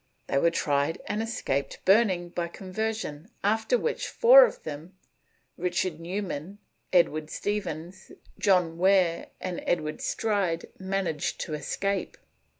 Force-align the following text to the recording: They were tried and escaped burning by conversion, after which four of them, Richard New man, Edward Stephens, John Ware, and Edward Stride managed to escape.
They 0.25 0.39
were 0.39 0.49
tried 0.49 0.99
and 1.05 1.21
escaped 1.21 1.85
burning 1.85 2.29
by 2.29 2.47
conversion, 2.47 3.29
after 3.43 3.77
which 3.77 4.07
four 4.07 4.45
of 4.45 4.63
them, 4.63 4.95
Richard 5.59 5.99
New 5.99 6.23
man, 6.23 6.57
Edward 6.91 7.29
Stephens, 7.29 8.11
John 8.39 8.79
Ware, 8.79 9.27
and 9.39 9.63
Edward 9.67 10.01
Stride 10.01 10.65
managed 10.79 11.39
to 11.41 11.53
escape. 11.53 12.17